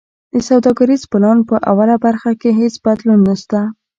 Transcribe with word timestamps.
د 0.35 0.37
سوداګریز 0.49 1.01
پلان 1.11 1.37
په 1.49 1.55
اوله 1.71 1.95
برخه 2.05 2.31
کی 2.41 2.49
هیڅ 2.59 2.75
بدلون 2.85 3.19
نشته. 3.29 3.59